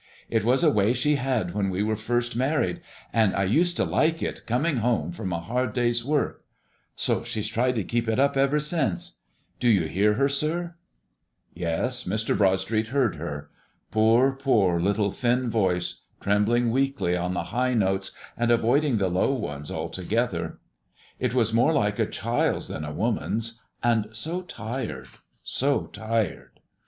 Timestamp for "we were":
1.69-1.95